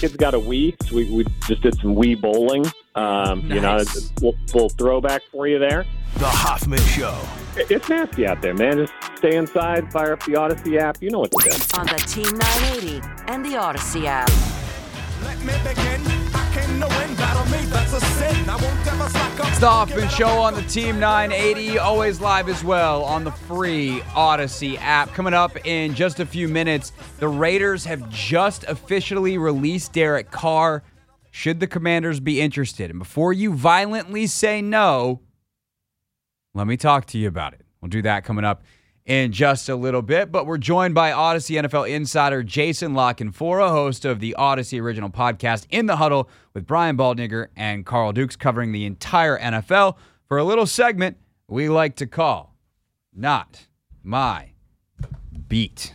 [0.00, 2.64] Kids got a Wii, so we, we just did some Wii bowling.
[2.94, 3.94] Um, You know, Nice.
[3.96, 5.84] it's a little, little throwback for you there.
[6.16, 7.14] The Hoffman Show.
[7.56, 8.78] It- It's nasty out there, man.
[8.78, 11.02] Just stay inside, fire up the Audacy app.
[11.02, 11.78] You know what to do.
[11.78, 14.30] on the Team 980 and the Audacy app.
[19.62, 19.90] Up.
[19.90, 25.12] Hoffman Show on the Team 980, always live as well on the free Audacy app.
[25.12, 30.82] Coming up in just a few minutes, the Raiders have just officially released Derek Carr.
[31.30, 32.88] Should the Commanders be interested?
[32.88, 35.20] And before you violently say no,
[36.54, 37.60] let me talk to you about it.
[37.82, 38.62] We'll do that coming up
[39.10, 40.30] in just a little bit.
[40.30, 45.10] But we're joined by Audacy NFL insider Jason La Canfora, host of the Audacy original
[45.10, 49.96] podcast In the Huddle with Brian Baldinger and Carl Dukes, covering the entire NFL
[50.28, 51.16] for a little segment
[51.48, 52.54] we like to call
[53.12, 53.66] Not
[54.04, 54.52] My
[55.48, 55.92] Beat.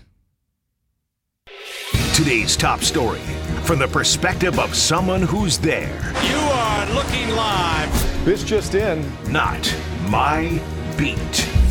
[2.13, 3.21] Today's top story
[3.63, 6.13] from the perspective of someone who's there.
[6.25, 8.25] You are looking live.
[8.25, 9.09] This just in.
[9.31, 9.73] Not
[10.09, 10.61] my
[10.97, 11.64] beat.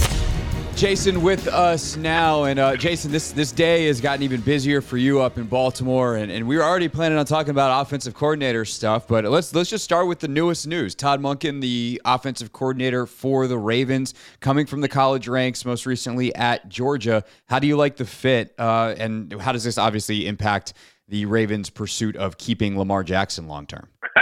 [0.77, 4.97] Jason with us now, and uh, Jason, this this day has gotten even busier for
[4.97, 8.65] you up in Baltimore, and, and we were already planning on talking about offensive coordinator
[8.65, 10.97] stuff, but let's let's just start with the newest news.
[10.97, 16.35] Todd Monken, the offensive coordinator for the Ravens, coming from the college ranks, most recently
[16.35, 17.23] at Georgia.
[17.47, 20.73] How do you like the fit, uh, and how does this obviously impact
[21.07, 23.89] the Ravens' pursuit of keeping Lamar Jackson long term?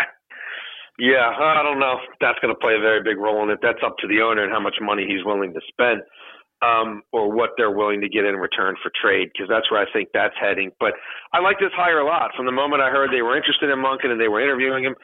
[0.99, 1.97] Yeah, I don't know.
[2.21, 3.59] That's going to play a very big role in it.
[3.61, 6.03] That's up to the owner and how much money he's willing to spend,
[6.63, 9.91] um, or what they're willing to get in return for trade, because that's where I
[9.93, 10.71] think that's heading.
[10.79, 10.95] But
[11.33, 12.31] I like this hire a lot.
[12.37, 14.95] From the moment I heard they were interested in Monken and they were interviewing him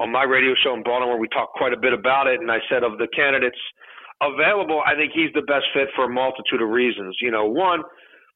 [0.00, 2.58] on my radio show in Baltimore, we talked quite a bit about it, and I
[2.68, 3.58] said of the candidates
[4.22, 7.16] available, I think he's the best fit for a multitude of reasons.
[7.20, 7.82] You know, one,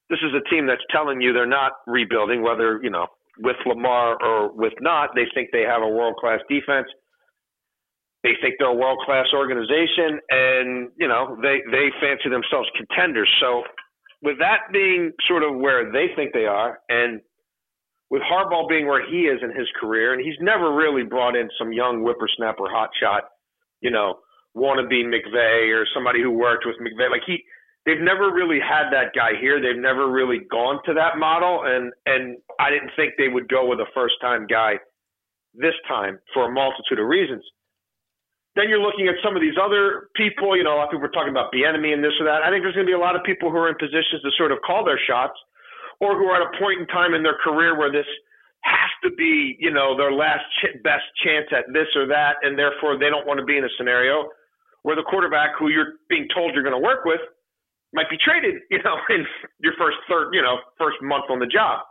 [0.09, 3.07] this is a team that's telling you they're not rebuilding, whether you know
[3.39, 5.11] with Lamar or with not.
[5.15, 6.87] They think they have a world class defense.
[8.27, 13.31] They think they're a world class organization, and you know they they fancy themselves contenders.
[13.39, 13.63] So,
[14.21, 17.21] with that being sort of where they think they are, and
[18.09, 21.47] with Harbaugh being where he is in his career, and he's never really brought in
[21.57, 23.21] some young whippersnapper hotshot,
[23.79, 24.15] you know,
[24.57, 27.09] wannabe McVay or somebody who worked with McVay.
[27.09, 27.41] Like he,
[27.85, 29.61] they've never really had that guy here.
[29.61, 33.65] They've never really gone to that model, and and I didn't think they would go
[33.67, 34.79] with a first time guy
[35.53, 37.43] this time for a multitude of reasons.
[38.57, 40.57] Then you're looking at some of these other people.
[40.57, 42.41] You know, a lot of people are talking about Bieniemy and this or that.
[42.41, 44.33] I think there's going to be a lot of people who are in positions to
[44.33, 45.37] sort of call their shots,
[46.01, 48.09] or who are at a point in time in their career where this
[48.65, 52.57] has to be, you know, their last ch- best chance at this or that, and
[52.57, 54.25] therefore they don't want to be in a scenario
[54.83, 57.21] where the quarterback who you're being told you're going to work with
[57.93, 59.25] might be traded, you know, in
[59.59, 61.85] your first third, you know, first month on the job.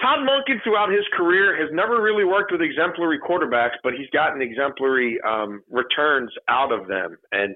[0.00, 4.42] Todd Monken throughout his career has never really worked with exemplary quarterbacks, but he's gotten
[4.42, 7.16] exemplary um, returns out of them.
[7.30, 7.54] And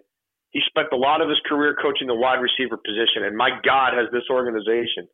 [0.50, 3.26] he spent a lot of his career coaching the wide receiver position.
[3.26, 5.08] And my God, has this organization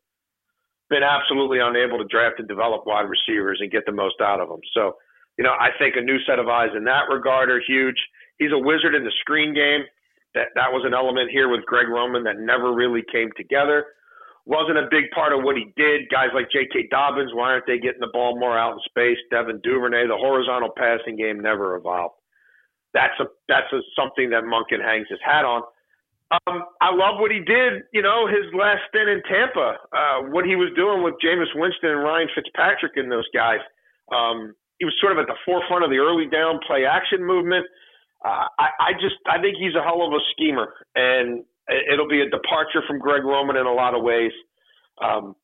[0.91, 4.49] been absolutely unable to draft and develop wide receivers and get the most out of
[4.49, 4.61] them.
[4.75, 4.97] So,
[5.39, 7.97] you know, I think a new set of eyes in that regard are huge.
[8.39, 9.83] He's a wizard in the screen game.
[10.35, 13.87] That that was an element here with Greg Roman that never really came together.
[14.47, 16.11] Wasn't a big part of what he did.
[16.11, 16.89] Guys like J.K.
[16.91, 19.17] Dobbins, why aren't they getting the ball more out in space?
[19.31, 22.17] Devin Duvernay, the horizontal passing game never evolved.
[22.93, 25.63] That's a that's a, something that Monken hangs his hat on.
[26.31, 27.85] Um, I love what he did.
[27.93, 31.91] You know, his last stint in Tampa, uh, what he was doing with Jameis Winston
[31.91, 33.61] and Ryan Fitzpatrick and those guys.
[34.13, 37.67] Um, he was sort of at the forefront of the early down play action movement.
[38.25, 42.21] Uh, I, I just I think he's a hell of a schemer, and it'll be
[42.21, 44.33] a departure from Greg Roman in a lot of ways.
[45.03, 45.35] Um,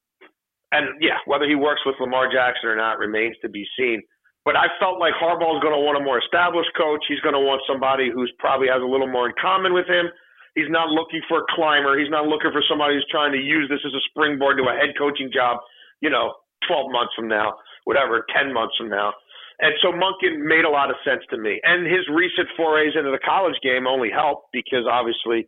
[0.73, 4.03] and yeah, whether he works with Lamar Jackson or not remains to be seen.
[4.45, 7.05] But I felt like Harbaugh is going to want a more established coach.
[7.09, 10.09] He's going to want somebody who's probably has a little more in common with him.
[10.55, 11.99] He's not looking for a climber.
[11.99, 14.75] He's not looking for somebody who's trying to use this as a springboard to a
[14.75, 15.61] head coaching job,
[16.01, 16.35] you know,
[16.67, 19.13] 12 months from now, whatever, 10 months from now.
[19.61, 21.61] And so Monken made a lot of sense to me.
[21.63, 25.47] And his recent forays into the college game only helped because obviously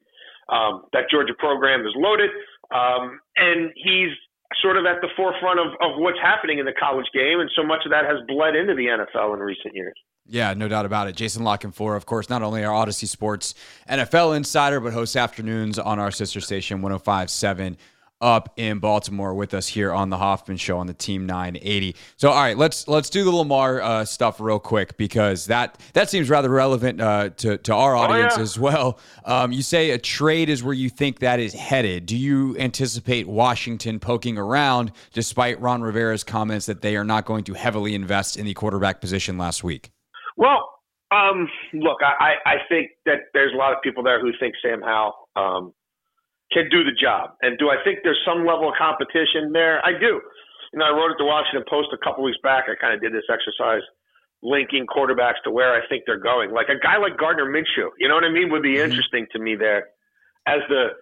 [0.48, 2.30] um, that Georgia program is loaded.
[2.74, 4.10] Um, and he's
[4.60, 7.40] sort of at the forefront of, of what's happening in the college game.
[7.40, 9.94] And so much of that has bled into the NFL in recent years.
[10.26, 11.16] Yeah, no doubt about it.
[11.16, 13.54] Jason La Canfora, of course, not only our Audacy Sports
[13.88, 17.76] NFL insider, but hosts afternoons on our sister station 1057
[18.22, 21.96] up in Baltimore with us here on the Hoffman Show on the Team 980.
[22.16, 26.08] So, all right, let's let's do the Lamar uh, stuff real quick because that that
[26.08, 28.42] seems rather relevant uh, to to our audience oh, yeah.
[28.42, 28.98] as well.
[29.24, 32.06] Um, you say a trade is where you think that is headed.
[32.06, 37.44] Do you anticipate Washington poking around, despite Ron Rivera's comments that they are not going
[37.44, 39.90] to heavily invest in the quarterback position last week?
[40.36, 40.68] Well,
[41.12, 44.80] um, look, I, I think that there's a lot of people there who think Sam
[44.80, 45.74] Howell um,
[46.52, 47.34] can do the job.
[47.42, 49.84] And do I think there's some level of competition there?
[49.84, 50.20] I do.
[50.72, 52.64] You know, I wrote at the Washington Post a couple weeks back.
[52.68, 53.82] I kind of did this exercise
[54.42, 56.50] linking quarterbacks to where I think they're going.
[56.50, 58.90] Like a guy like Gardner Minshew, you know what I mean, would be mm-hmm.
[58.90, 59.88] interesting to me there
[60.46, 60.98] as the,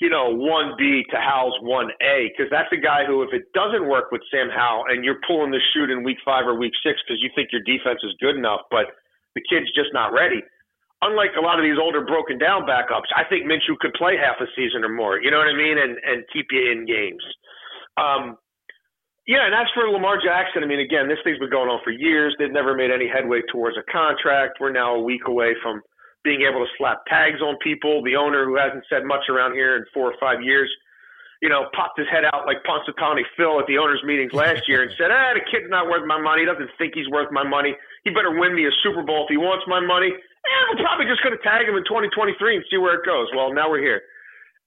[0.00, 4.10] you know, 1B to Howell's 1A, because that's a guy who, if it doesn't work
[4.10, 7.22] with Sam Howell and you're pulling the shoot in week five or week six because
[7.22, 8.96] you think your defense is good enough, but
[9.34, 10.42] the kid's just not ready–
[11.02, 14.40] unlike a lot of these older broken down backups, I think Minshew could play half
[14.40, 15.20] a season or more.
[15.20, 15.78] You know what I mean?
[15.78, 17.24] And and keep you in games.
[17.96, 18.36] Um,
[19.26, 21.92] yeah, and as for Lamar Jackson, I mean, again, this thing's been going on for
[21.92, 22.34] years.
[22.38, 24.58] They've never made any headway towards a contract.
[24.58, 25.82] We're now a week away from
[26.24, 28.02] being able to slap tags on people.
[28.02, 30.68] The owner, who hasn't said much around here in four or five years,
[31.40, 34.82] you know, popped his head out like Punxsutawney Phil at the owners' meetings last year
[34.82, 36.42] and said, "Ah, the kid's not worth my money.
[36.42, 37.76] He doesn't think he's worth my money.
[38.04, 40.10] He better win me a Super Bowl if he wants my money."
[40.46, 43.28] Eh, we're probably just going to tag him in 2023 and see where it goes.
[43.34, 44.02] Well, now we're here.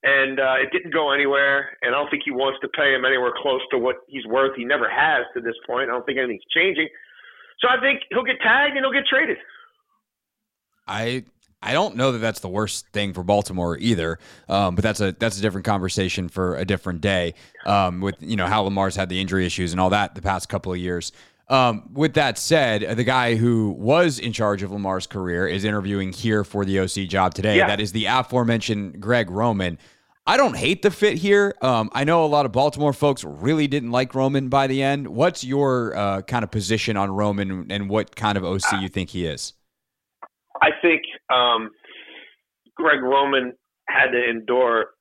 [0.04, 3.06] And uh, it didn't go anywhere, and I don't think he wants to pay him
[3.06, 4.52] anywhere close to what he's worth.
[4.54, 5.88] He never has to this point.
[5.88, 6.88] I don't think anything's changing.
[7.60, 9.38] So I think he'll get tagged and he'll get traded.
[10.86, 11.24] I
[11.64, 14.18] I don't know that that's the worst thing for Baltimore either,
[14.50, 17.32] um, but that's a that's a different conversation for a different day.
[17.64, 20.50] Um, with you know how Lamar's had the injury issues and all that the past
[20.50, 21.12] couple of years.
[21.48, 26.12] Um, with that said, the guy who was in charge of Lamar's career is interviewing
[26.12, 27.58] here for the OC job today.
[27.58, 27.66] Yeah.
[27.66, 29.78] That is the aforementioned Greg Roman.
[30.26, 31.54] I don't hate the fit here.
[31.60, 35.08] Um, I know a lot of Baltimore folks really didn't like Roman by the end.
[35.08, 39.10] What's your uh, kind of position on Roman and what kind of OC you think
[39.10, 39.52] he is?
[40.62, 41.70] I think um,
[42.74, 43.52] Greg Roman
[43.86, 44.94] had to endure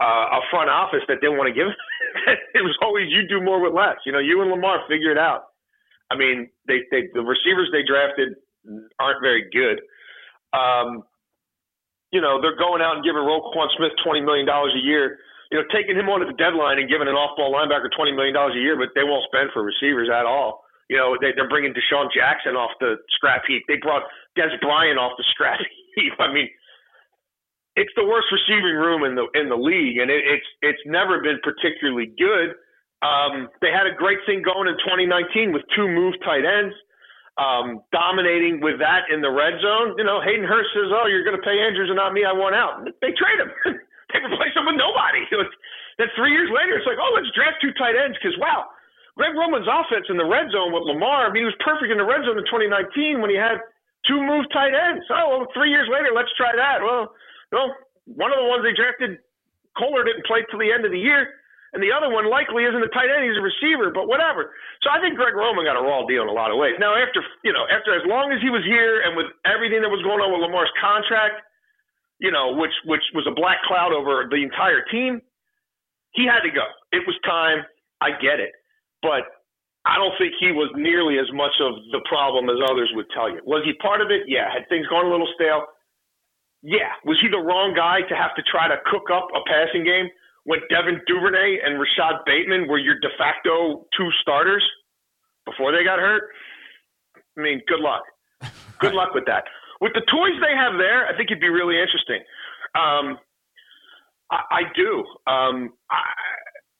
[0.00, 1.68] uh, a front office that didn't want to give.
[2.54, 3.96] it was always you do more with less.
[4.04, 5.56] You know, you and Lamar figure it out.
[6.10, 8.36] I mean, they, they the receivers they drafted
[9.00, 9.80] aren't very good.
[10.52, 11.02] Um,
[12.12, 15.18] you know, they're going out and giving Roquan Smith twenty million dollars a year.
[15.50, 18.34] You know, taking him on at the deadline and giving an off-ball linebacker twenty million
[18.34, 20.66] dollars a year, but they won't spend for receivers at all.
[20.88, 23.62] You know, they, they're bringing DeSean Jackson off the scrap heap.
[23.66, 24.06] They brought
[24.38, 25.58] Dez Bryant off the scrap
[25.96, 26.14] heap.
[26.18, 26.48] I mean,
[27.76, 31.20] it's the worst receiving room in the in the league, and it, it's it's never
[31.20, 32.56] been particularly good.
[33.04, 36.72] Um, they had a great thing going in 2019 with two move tight ends,
[37.36, 39.92] um, dominating with that in the red zone.
[40.00, 42.24] You know, Hayden Hurst says, "Oh, you're going to pay Andrews and not me.
[42.24, 43.52] I want out." They trade him.
[44.10, 45.28] they replace him with nobody.
[46.00, 48.72] then three years later, it's like, "Oh, let's draft two tight ends," because wow,
[49.20, 51.28] Greg Roman's offense in the red zone with Lamar.
[51.28, 53.60] I mean, he was perfect in the red zone in 2019 when he had
[54.08, 55.04] two move tight ends.
[55.12, 56.80] Oh, well, three years later, let's try that.
[56.80, 57.12] Well
[57.52, 57.74] well,
[58.06, 59.18] one of the ones they drafted,
[59.76, 61.42] Kolar didn't play till the end of the year,
[61.74, 63.90] and the other one likely isn't a tight end; he's a receiver.
[63.90, 64.54] But whatever.
[64.82, 66.78] So I think Greg Roman got a raw deal in a lot of ways.
[66.78, 69.90] Now, after you know, after as long as he was here, and with everything that
[69.92, 71.42] was going on with Lamar's contract,
[72.18, 75.20] you know, which which was a black cloud over the entire team,
[76.12, 76.64] he had to go.
[76.92, 77.66] It was time.
[78.00, 78.52] I get it,
[79.02, 79.24] but
[79.86, 83.30] I don't think he was nearly as much of the problem as others would tell
[83.30, 83.40] you.
[83.46, 84.26] Was he part of it?
[84.26, 84.50] Yeah.
[84.52, 85.64] Had things gone a little stale?
[86.66, 86.98] Yeah.
[87.06, 90.10] Was he the wrong guy to have to try to cook up a passing game
[90.42, 94.66] when Devin Duvernay and Rashod Bateman were your de facto two starters
[95.46, 96.26] before they got hurt?
[97.38, 98.02] I mean, good luck.
[98.80, 99.44] Good luck with that.
[99.80, 102.18] With the toys they have there, I think it'd be really interesting.
[102.74, 103.18] Um,
[104.34, 105.06] I, I do.
[105.30, 106.02] Um, I,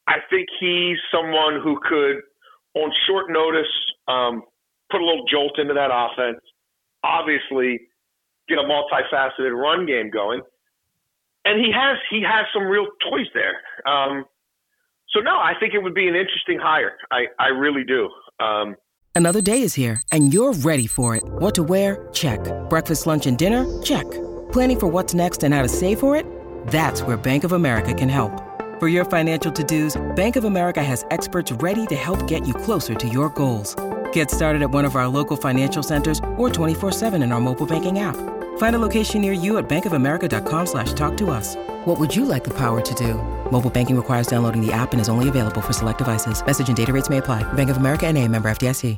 [0.08, 2.26] I think he's someone who could,
[2.74, 3.70] on short notice,
[4.08, 4.42] um,
[4.90, 6.42] put a little jolt into that offense.
[7.04, 7.86] Obviously,
[8.48, 10.40] get a multifaceted run game going.
[11.44, 13.60] And he has he has some real toys there.
[13.86, 14.24] Um,
[15.10, 16.92] so no, I think it would be an interesting hire.
[17.10, 18.08] I, I really do.
[18.40, 18.76] Um,
[19.14, 21.24] Another day is here, and you're ready for it.
[21.24, 22.06] What to wear?
[22.12, 22.40] Check.
[22.68, 23.64] Breakfast, lunch, and dinner?
[23.82, 24.04] Check.
[24.52, 26.26] Planning for what's next and how to save for it?
[26.66, 28.42] That's where Bank of America can help.
[28.78, 32.94] For your financial to-dos, Bank of America has experts ready to help get you closer
[32.94, 33.74] to your goals.
[34.16, 37.99] Get started at one of our local financial centers or 24-7 in our mobile banking
[37.99, 38.16] app.
[38.56, 41.54] Find a location near you at bankofamerica.com slash talk to us.
[41.85, 43.12] What would you like the power to do?
[43.52, 46.40] Mobile banking requires downloading the app and is only available for select devices.
[46.46, 47.42] Message and data rates may apply.
[47.52, 48.96] Bank of America and a member FDIC.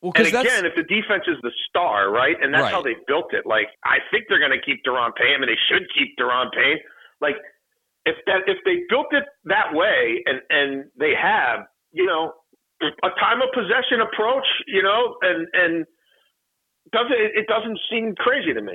[0.00, 2.72] Well, And 'cause that's- again, if the defense is the star, right, and that's Right.
[2.72, 3.44] how they built it.
[3.44, 5.34] Like I think they're going to keep Daron Payne.
[5.34, 6.78] I mean, they should keep Daron Payne.
[7.20, 7.36] Like
[8.06, 12.34] if that if they built it that way, and and they have, you know,
[12.82, 15.86] a time of possession approach, you know, and and
[16.92, 18.74] doesn't it doesn't seem crazy to me.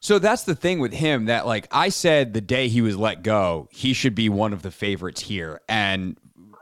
[0.00, 3.22] So that's the thing with him that like I said the day he was let
[3.22, 5.60] go, he should be one of the favorites here.
[5.68, 6.16] And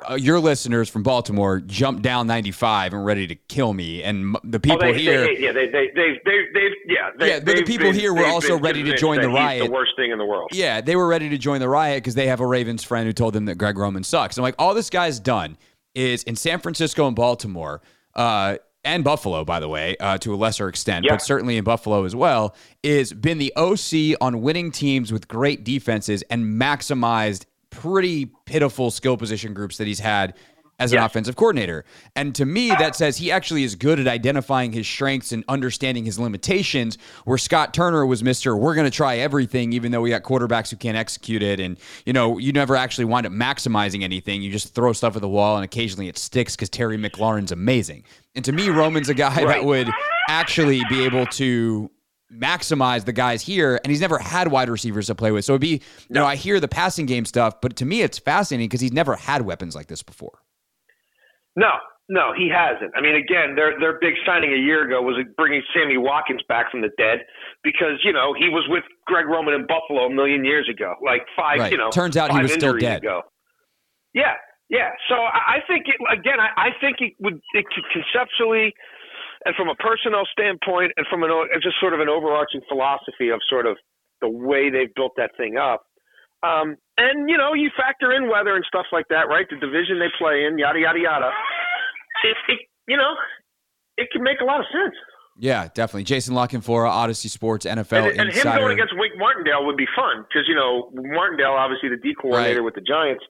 [0.08, 4.02] uh, your listeners from Baltimore jumped down 95 and ready to kill me.
[4.02, 7.10] And m- the people oh, they, here, they, yeah, they they they they they yeah,
[7.18, 9.66] they, Yeah, but the people been- here were also ready to join the riot.
[9.66, 10.50] The worst thing in the world.
[10.52, 13.12] yeah, they were ready to join the riot because they have a Ravens friend who
[13.12, 14.36] told them that Greg Roman sucks.
[14.36, 15.56] I'm like, all this guy's done
[15.98, 17.82] is in San Francisco and Baltimore,
[18.14, 21.14] uh, and Buffalo, by the way, uh, to a lesser extent, Yeah.
[21.14, 25.64] but certainly in Buffalo as well, is been the OC on winning teams with great
[25.64, 30.34] defenses and maximized pretty pitiful skill position groups that he's had
[30.78, 31.06] as an Yes.
[31.10, 31.84] offensive coordinator.
[32.14, 36.04] And to me, that says he actually is good at identifying his strengths and understanding
[36.04, 38.58] his limitations, where Scott Turner was Mr.
[38.58, 41.58] We're going to try everything, even though we got quarterbacks who can't execute it.
[41.60, 44.40] And, you know, you never actually wind up maximizing anything.
[44.42, 48.04] You just throw stuff at the wall and occasionally it sticks because Terry McLaurin's amazing.
[48.36, 49.88] And to me, Roman's a guy that would
[50.28, 51.90] actually be able to
[52.32, 55.62] maximize the guys here and he's never had wide receivers to play with so it'd
[55.62, 55.80] be you
[56.10, 59.16] know i hear the passing game stuff but to me it's fascinating because he's never
[59.16, 60.38] had weapons like this before
[61.58, 61.74] No,
[62.08, 62.94] no, he hasn't.
[62.94, 66.70] I mean, again, their their big signing a year ago was bringing Sammy Watkins back
[66.70, 67.26] from the dead
[67.64, 71.26] because you know he was with Greg Roman in Buffalo a million years ago, like
[71.36, 71.58] five.
[71.58, 71.72] Right.
[71.72, 73.02] You know, Turns out he was still dead.
[73.02, 73.22] Ago.
[74.14, 74.38] Yeah,
[74.70, 74.94] yeah.
[75.10, 78.72] So I, I think it, again, I, I think it would it could conceptually.
[79.44, 81.30] And from a personnel standpoint, and from an
[81.62, 83.76] just sort of an overarching philosophy of sort of
[84.20, 85.86] the way they've built that thing up,
[86.42, 89.46] um, and you know, you factor in weather and stuff like that, right?
[89.50, 91.30] The division they play in, yada yada yada.
[92.24, 93.14] It, it you know,
[93.96, 94.94] it can make a lot of sense.
[95.40, 96.04] Yeah, definitely.
[96.04, 100.24] Jason Lockenfora, Audacy Sports, NFL and, and him going against Wink Martindale would be fun
[100.28, 102.64] because you know Martindale, obviously the D coordinator Right.
[102.64, 103.24] with the Giants.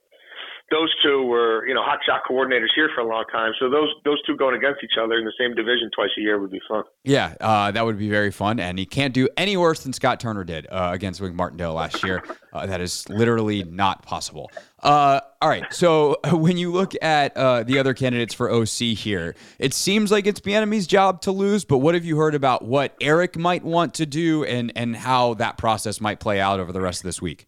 [0.70, 3.52] Those two were you know hot shot coordinators here for a long time.
[3.58, 6.38] So those those two going against each other in the same division twice a year
[6.38, 6.84] would be fun.
[7.04, 8.60] yeah, uh, that would be very fun.
[8.60, 12.04] And he can't do any worse than Scott Turner did uh, against Wink Martindale last
[12.04, 12.22] year.
[12.52, 14.50] Uh, that is literally not possible.
[14.82, 15.64] Uh, all right.
[15.72, 20.26] So when you look at uh, the other candidates for OC here, it seems like
[20.26, 21.64] it's Bieniemy's job to lose.
[21.64, 25.34] But what have you heard about what Eric might want to do and and how
[25.34, 27.46] that process might play out over the rest of this week?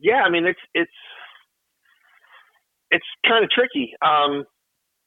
[0.00, 0.90] Yeah, I mean it's it's
[3.26, 3.92] kind of tricky.
[4.02, 4.44] Um,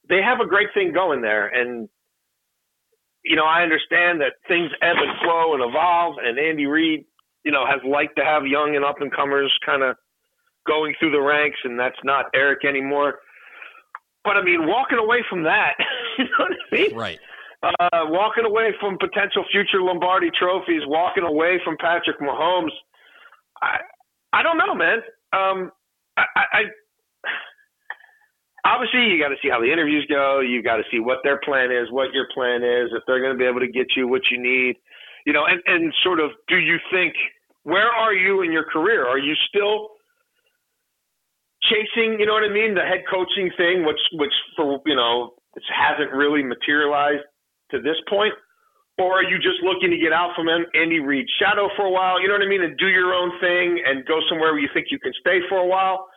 [0.09, 1.87] they have a great thing going there, and
[3.23, 6.15] you know I understand that things ebb and flow and evolve.
[6.23, 7.05] And Andy Reid,
[7.43, 9.95] you know, has liked to have young and up and comers kind of
[10.67, 13.19] going through the ranks, and that's not Eric anymore.
[14.23, 15.73] But I mean, walking away from that,
[16.17, 16.95] you know what I mean?
[16.95, 17.19] Right.
[17.63, 22.71] uh, walking away from potential future Lombardi trophies, walking away from Patrick Mahomes.
[23.61, 23.79] I
[24.33, 24.97] I don't know, man.
[25.31, 25.71] Um,
[26.17, 26.61] I, I, I
[28.65, 30.39] obviously you got to see how the interviews go.
[30.39, 33.33] You got to see what their plan is, what your plan is, if they're going
[33.33, 34.75] to be able to get you what you need,
[35.25, 37.13] you know, and and sort of do you think
[37.63, 39.07] where are you in your career?
[39.07, 39.89] Are you still
[41.63, 45.33] chasing, you know what I mean, the head coaching thing, which which for you know
[45.55, 47.23] it hasn't really materialized
[47.71, 48.33] to this point,
[48.97, 51.91] or are you just looking to get out from An- Andy Reid's shadow for a
[51.91, 52.21] while?
[52.21, 54.69] You know what I mean, and do your own thing and go somewhere where you
[54.73, 56.07] think you can stay for a while.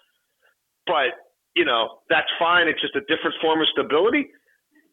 [0.87, 1.15] But
[1.57, 2.69] you know that's fine.
[2.69, 4.29] It's just a different form of stability.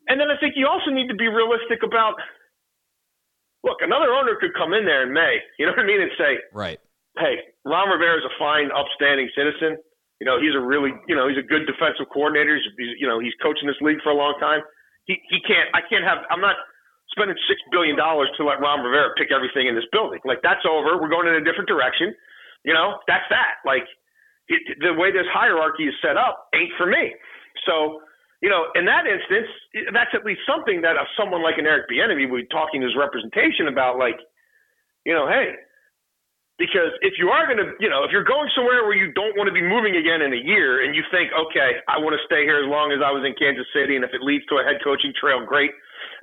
[0.07, 2.15] And then I think you also need to be realistic about.
[3.63, 5.39] Look, another owner could come in there in May.
[5.57, 6.79] You know what I mean, and say, Right.
[7.15, 9.79] hey, Ron Rivera is a fine, upstanding citizen.
[10.19, 12.55] You know, he's a really, you know, he's a good defensive coordinator.
[12.59, 14.59] He's, he's you know, he's coaching this league for a long time.
[15.07, 15.67] He he can't.
[15.75, 16.27] I can't have.
[16.31, 16.55] I'm not
[17.15, 20.19] spending six billion dollars to let Ron Rivera pick everything in this building.
[20.27, 20.99] Like that's over.
[20.99, 22.11] We're going in a different direction.
[22.67, 23.63] You know, that's that.
[23.67, 23.83] Like
[24.47, 27.13] it, the way this hierarchy is set up ain't for me.
[27.65, 28.01] So,
[28.41, 29.47] you know, in that instance,
[29.93, 32.87] that's at least something that a, someone like an Eric Bieniemy would be talking to
[32.87, 34.19] his representation about, like,
[35.05, 35.55] you know, hey,
[36.59, 39.33] because if you are going to, you know, if you're going somewhere where you don't
[39.39, 42.21] want to be moving again in a year and you think, okay, I want to
[42.27, 44.59] stay here as long as I was in Kansas City, and if it leads to
[44.59, 45.71] a head coaching trail, great.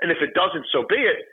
[0.01, 1.25] And if it doesn't, so be it.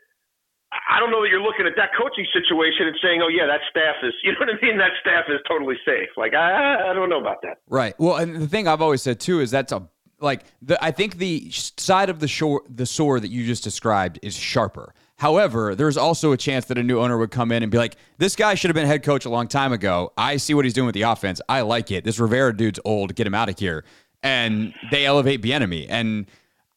[0.72, 3.62] I don't know that you're looking at that coaching situation and saying, "Oh yeah, that
[3.70, 4.78] staff is," you know what I mean?
[4.78, 6.10] That staff is totally safe.
[6.18, 7.60] Like I, I don't know about that.
[7.70, 7.96] Right.
[8.00, 9.88] Well, and the thing I've always said too is that's a
[10.20, 14.20] like the I think the side of the shore the sword that you just described
[14.22, 14.94] is sharper.
[15.18, 17.96] However, there's also a chance that a new owner would come in and be like,
[18.18, 20.12] "This guy should have been head coach a long time ago.
[20.18, 21.40] I see what he's doing with the offense.
[21.48, 22.04] I like it.
[22.04, 23.16] This Rivera dude's old.
[23.16, 23.84] Get him out of here."
[24.22, 26.26] And they elevate Bieniemy and.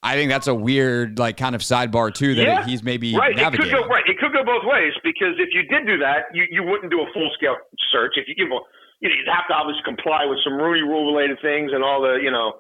[0.03, 2.65] I think that's a weird, like, kind of sidebar too that Yeah.
[2.65, 3.37] he's maybe right.
[3.37, 3.69] navigating.
[3.69, 4.07] It could go right.
[4.09, 7.03] It could go both ways because if you did do that, you, you wouldn't do
[7.03, 7.57] a full scale
[7.93, 8.17] search.
[8.17, 8.61] If you give a,
[9.01, 12.01] you know, you'd have to obviously comply with some Rooney Rule related things and all
[12.01, 12.57] the you know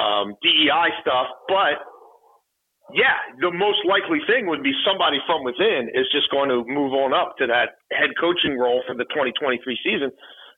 [0.00, 1.28] um, DEI stuff.
[1.46, 1.76] But
[2.96, 6.92] yeah, the most likely thing would be somebody from within is just going to move
[6.96, 10.08] on up to that head coaching role for the 2023 season,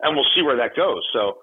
[0.02, 1.02] and we'll see where that goes.
[1.12, 1.42] So.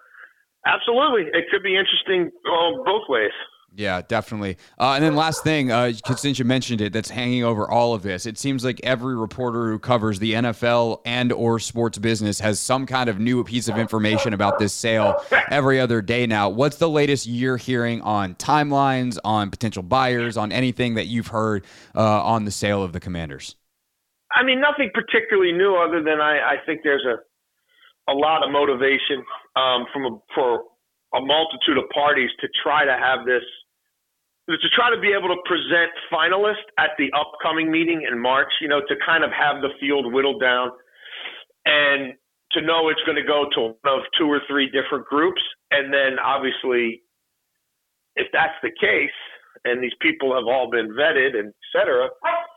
[0.67, 3.29] Absolutely, it could be interesting uh, both ways.
[3.77, 4.57] Yeah, definitely.
[4.79, 8.03] Uh, and then last thing, uh, since you mentioned it, that's hanging over all of
[8.03, 8.25] this.
[8.25, 12.85] It seems like every reporter who covers the NFL and or sports business has some
[12.85, 16.47] kind of new piece of information about this sale every other day now.
[16.47, 21.65] What's the latest you're hearing on timelines, on potential buyers, on anything that you've heard
[21.95, 23.57] uh, on the sale of the Commanders?
[24.33, 27.17] I mean, nothing particularly new other than I, I think there's a
[28.07, 30.63] a lot of motivation um, from a, for
[31.15, 33.43] a multitude of parties to try to have this
[34.47, 38.51] to try to be able to present finalists at the upcoming meeting in March.
[38.61, 40.71] You know, to kind of have the field whittled down
[41.65, 42.13] and
[42.51, 45.93] to know it's going to go to one of two or three different groups, and
[45.93, 47.01] then obviously,
[48.15, 49.09] if that's the case,
[49.65, 52.07] and these people have all been vetted and et cetera,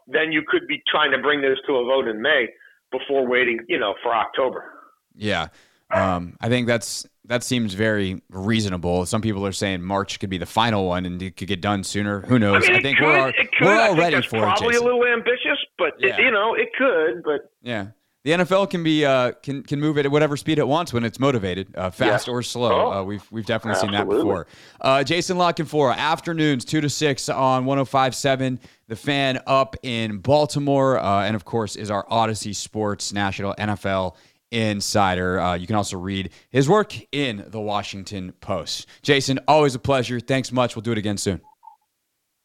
[0.06, 2.48] then you could be trying to bring this to a vote in May
[2.92, 4.72] before waiting, you know, for October.
[5.14, 5.48] Yeah.
[5.90, 9.04] Um, I think that's that seems very reasonable.
[9.06, 11.84] Some people are saying March could be the final one and it could get done
[11.84, 12.20] sooner.
[12.22, 12.64] Who knows?
[12.64, 14.40] I mean, it think could, we're all, we're all ready for it.
[14.40, 17.22] Probably a little ambitious, but it, you know, it could.
[17.24, 17.88] But Yeah.
[18.24, 21.02] The NFL can be uh, can can move it at whatever speed it wants when
[21.04, 22.34] it's motivated, uh, fast Yeah.
[22.34, 22.72] or slow.
[22.72, 22.92] Oh.
[22.92, 24.46] Uh, we've we've definitely seen that before.
[24.80, 28.58] Uh, Jason La Canfora, afternoons two to six on 105.7.
[28.88, 34.16] The fan up in Baltimore, uh, and of course is our Audacy Sports National NFL
[34.50, 35.40] Insider.
[35.40, 38.86] Uh, you can also read his work in the Washington Post.
[39.02, 40.20] Jason, always a pleasure.
[40.20, 40.74] Thanks much.
[40.76, 41.40] We'll do it again soon.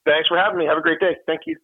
[0.05, 0.65] thanks for having me.
[0.65, 1.15] Have a great day.
[1.25, 1.57] Thank you.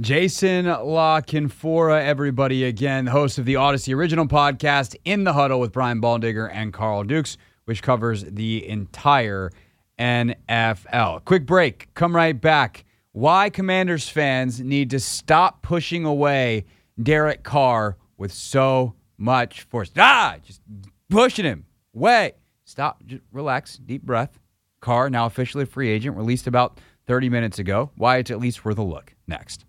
[0.00, 6.00] Jason LaCanfora, everybody again, host of the Audacy original podcast, In the Huddle with Brian
[6.00, 9.52] Baldinger and Carl Dukes, which covers the entire
[9.98, 11.24] NFL.
[11.24, 11.94] Quick break.
[11.94, 12.84] Come right back.
[13.12, 16.64] Why Commanders fans need to stop pushing away
[17.00, 19.90] Derek Carr with so much force.
[19.96, 20.60] Ah, just
[21.10, 22.32] pushing him away.
[22.64, 23.04] Stop.
[23.04, 23.76] Just relax.
[23.76, 24.38] Deep breath.
[24.80, 27.90] Carr, now officially a free agent, released about 30 minutes ago.
[27.96, 29.14] Why it's at least worth a look.
[29.26, 29.64] Next.